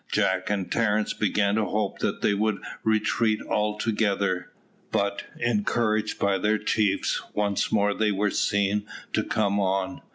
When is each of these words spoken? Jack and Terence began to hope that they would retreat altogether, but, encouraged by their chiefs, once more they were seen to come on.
Jack 0.11 0.49
and 0.49 0.71
Terence 0.71 1.13
began 1.13 1.53
to 1.53 1.65
hope 1.65 1.99
that 1.99 2.23
they 2.23 2.33
would 2.33 2.57
retreat 2.83 3.39
altogether, 3.47 4.51
but, 4.91 5.25
encouraged 5.37 6.17
by 6.17 6.39
their 6.39 6.57
chiefs, 6.57 7.21
once 7.35 7.71
more 7.71 7.93
they 7.93 8.11
were 8.11 8.31
seen 8.31 8.87
to 9.13 9.21
come 9.21 9.59
on. 9.59 10.01